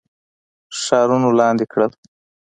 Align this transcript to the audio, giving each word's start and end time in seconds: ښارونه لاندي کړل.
ښارونه 0.81 1.29
لاندي 1.39 1.65
کړل. 1.71 1.91